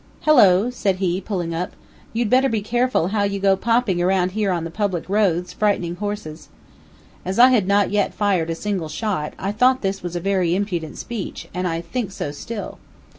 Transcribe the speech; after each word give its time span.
"Hello," 0.21 0.71
said 0.71 0.95
he, 0.95 1.21
pulling 1.21 1.53
up; 1.53 1.73
"you'd 2.11 2.27
better 2.27 2.49
be 2.49 2.61
careful 2.63 3.09
how 3.09 3.21
you 3.21 3.39
go 3.39 3.55
popping 3.55 4.01
around 4.01 4.31
here 4.31 4.49
on 4.51 4.63
the 4.63 4.71
public 4.71 5.07
roads, 5.07 5.53
frightening 5.53 5.93
horses." 5.97 6.49
As 7.23 7.37
I 7.37 7.49
had 7.49 7.67
not 7.67 7.91
yet 7.91 8.11
fired 8.11 8.49
a 8.49 8.55
single 8.55 8.89
shot, 8.89 9.35
I 9.37 9.51
thought 9.51 9.81
this 9.83 10.01
was 10.01 10.15
a 10.15 10.19
very 10.19 10.55
impudent 10.55 10.97
speech, 10.97 11.49
and 11.53 11.67
I 11.67 11.81
think 11.81 12.11
so 12.11 12.31
still. 12.31 12.79